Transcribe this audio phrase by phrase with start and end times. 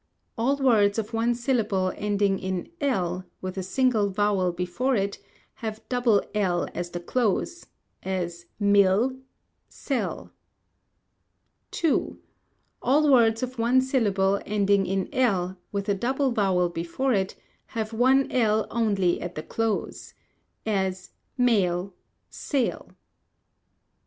[0.35, 5.19] All words of one syllable ending in l, with a single vowel before it,
[5.61, 7.67] have double l at the close;
[8.01, 9.15] as, mill,
[9.69, 10.31] sell.
[11.83, 12.15] ii.
[12.81, 17.35] All words of one syllable ending in l, with a double vowel before it,
[17.67, 20.15] have one l only at the close:
[20.65, 21.93] as, mail,
[22.27, 22.89] sail.